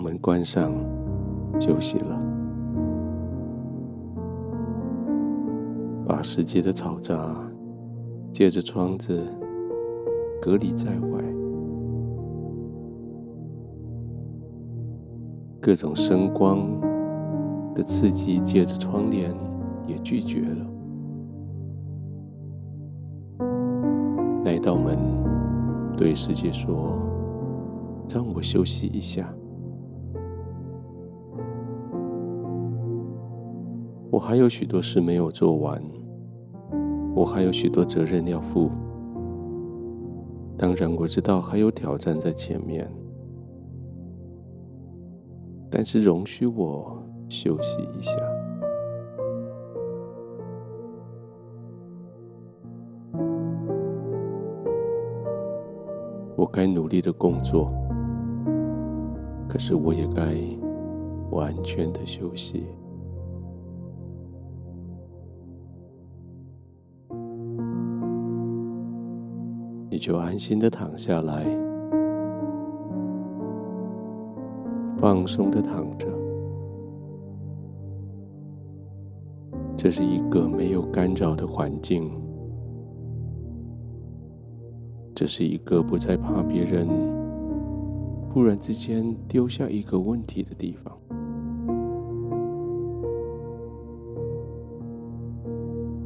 [0.00, 0.72] 门关上，
[1.60, 2.20] 休息了。
[6.06, 7.36] 把世界的嘈杂
[8.32, 9.22] 借着窗子
[10.42, 11.22] 隔离在外，
[15.60, 16.58] 各种声光
[17.74, 19.32] 的刺激借着窗帘
[19.86, 20.66] 也拒绝了。
[24.42, 24.98] 那道门
[25.96, 26.98] 对世界说
[28.12, 29.32] ：“让我休息一下。”
[34.10, 35.82] 我还有许多事没有做完。
[37.14, 38.70] 我还有许多责任要负，
[40.56, 42.88] 当然我知道还有挑战在前面，
[45.68, 48.16] 但是容许我休息一下。
[56.36, 57.70] 我该努力的工作，
[59.48, 60.36] 可是我也该
[61.30, 62.64] 完全的休息。
[70.00, 71.44] 就安心的躺下来，
[74.96, 76.08] 放松的躺着。
[79.76, 82.10] 这是一个没有干扰的环境，
[85.14, 86.88] 这是一个不再怕别人
[88.32, 90.96] 忽然之间丢下一个问题的地方，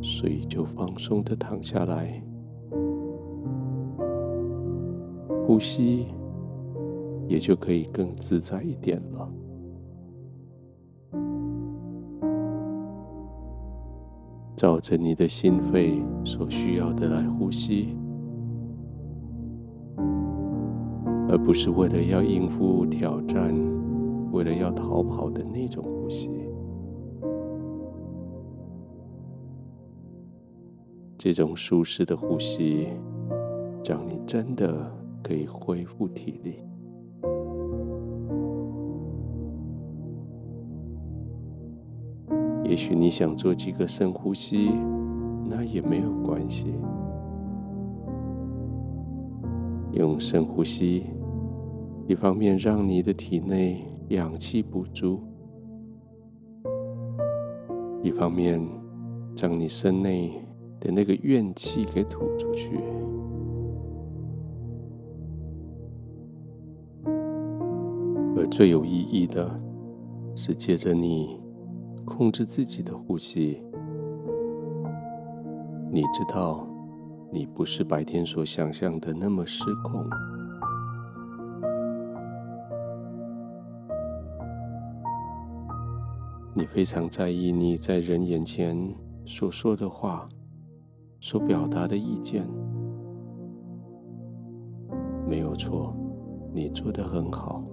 [0.00, 2.22] 所以就放松的躺下来。
[5.52, 6.06] 呼吸
[7.28, 9.28] 也就可以更自在一点了。
[14.56, 17.94] 照着你的心肺所需要的来呼吸，
[21.28, 23.54] 而不是为了要应付挑战、
[24.32, 26.30] 为了要逃跑的那种呼吸。
[31.18, 32.88] 这种舒适的呼吸，
[33.84, 35.01] 让你真的。
[35.22, 36.58] 可以恢复体力。
[42.64, 44.70] 也许你想做几个深呼吸，
[45.48, 46.74] 那也没有关系。
[49.92, 51.04] 用深呼吸，
[52.06, 55.20] 一方面让你的体内氧气补足，
[58.02, 58.66] 一方面
[59.34, 60.32] 将你身内
[60.80, 62.80] 的那个怨气给吐出去。
[68.52, 69.58] 最有意义的
[70.34, 71.40] 是，借着你
[72.04, 73.62] 控制自己的呼吸，
[75.90, 76.66] 你知道，
[77.30, 80.04] 你不是白天所想象的那么失控。
[86.54, 88.76] 你非常在意你在人眼前
[89.24, 90.26] 所说的话，
[91.20, 92.46] 所表达的意见，
[95.26, 95.96] 没有错，
[96.52, 97.64] 你做得很好。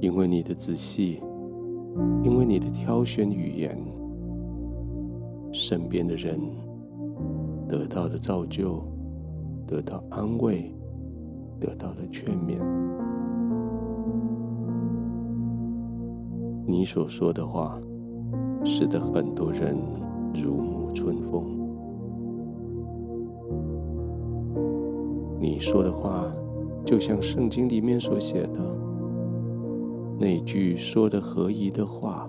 [0.00, 1.22] 因为你的仔细，
[2.22, 3.76] 因为你的挑选语言，
[5.52, 6.38] 身边的人
[7.66, 8.82] 得到了造就，
[9.66, 10.70] 得到安慰，
[11.58, 12.58] 得到了劝勉。
[16.66, 17.80] 你所说的话，
[18.64, 19.76] 使得很多人
[20.34, 21.44] 如沐春风。
[25.40, 26.30] 你说的话，
[26.84, 28.85] 就像圣经里面所写的。
[30.18, 32.28] 那句说的合宜的话，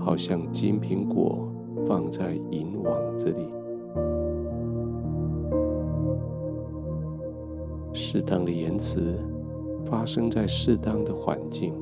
[0.00, 1.48] 好像金苹果
[1.86, 3.48] 放在银网子里。
[7.92, 9.14] 适当的言辞
[9.84, 11.72] 发生在适当的环境，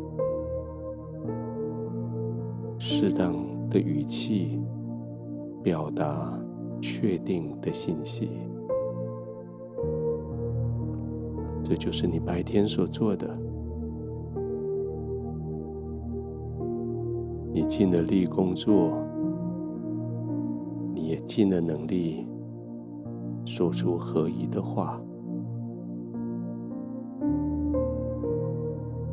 [2.78, 3.34] 适当
[3.70, 4.60] 的语气
[5.62, 6.38] 表达
[6.80, 8.28] 确定的信息。
[11.62, 13.45] 这就是你白天所做的。
[17.56, 18.92] 你尽了力工作，
[20.92, 22.26] 你也尽了能力
[23.46, 25.00] 说出合宜的话，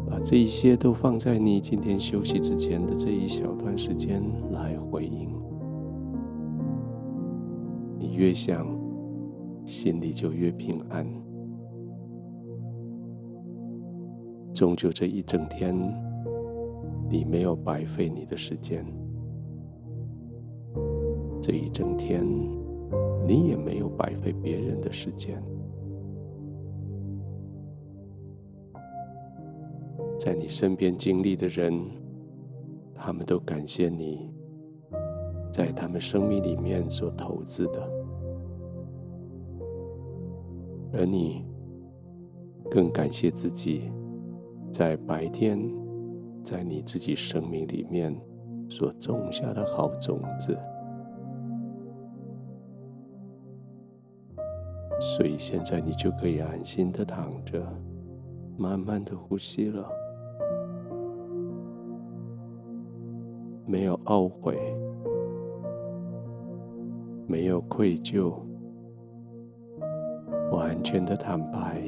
[0.05, 5.29] 把这一些都放在你今天休息之前的这一小段时间来回应。
[7.97, 8.67] 你越想，
[9.63, 11.07] 心里就越平安。
[14.53, 16.12] 终究这一整天。
[17.09, 18.85] 你没有白费你的时间，
[21.41, 22.25] 这一整天，
[23.27, 25.41] 你也没有白费别人的时间。
[30.17, 31.73] 在你身边经历的人，
[32.93, 34.31] 他们都感谢你
[35.51, 37.91] 在他们生命里面所投资的，
[40.93, 41.45] 而你
[42.71, 43.91] 更感谢自己
[44.71, 45.59] 在白天
[46.43, 48.13] 在你自己生命里面
[48.69, 50.57] 所种下的好种子。
[54.99, 57.61] 所以现在你就可以安心的躺着，
[58.57, 59.89] 慢慢的呼吸了，
[63.65, 64.57] 没有懊悔，
[67.27, 68.33] 没有愧疚，
[70.51, 71.83] 完全的坦白，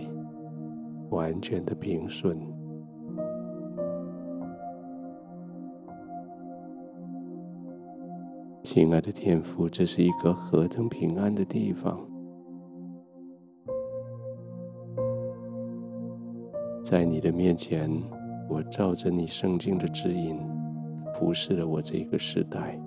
[1.10, 2.55] 完全的平顺。
[8.76, 11.98] 亲爱的天父，这是一个何等平安的地方！
[16.84, 17.90] 在你的面前，
[18.50, 20.38] 我照着你圣经的指引，
[21.14, 22.78] 服侍了我这个时代。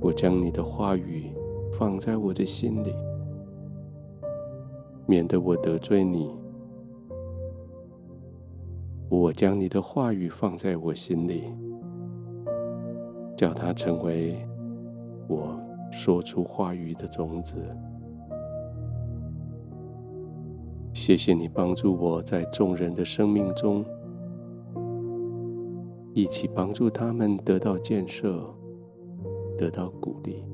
[0.00, 1.34] 我将你的话语
[1.72, 2.94] 放在我的心里，
[5.06, 6.41] 免得我得罪你。
[9.22, 11.44] 我将你的话语放在我心里，
[13.36, 14.36] 叫它成为
[15.28, 15.56] 我
[15.92, 17.64] 说出话语的种子。
[20.92, 23.84] 谢谢你帮助我在众人的生命中，
[26.14, 28.52] 一起帮助他们得到建设，
[29.56, 30.44] 得到鼓励。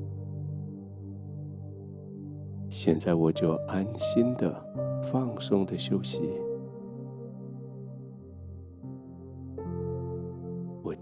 [2.69, 4.63] 现在我就安心的、
[5.01, 6.21] 放松的休息。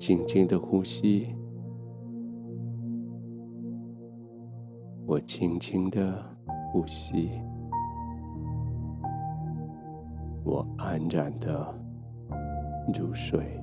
[0.08, 1.36] 静静的呼吸，
[5.06, 6.24] 我轻轻的
[6.72, 7.30] 呼吸。
[10.46, 11.78] 我安然的
[12.98, 13.62] 入睡。